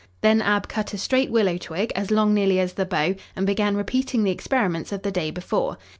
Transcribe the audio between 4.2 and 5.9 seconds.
the experiments of the day before.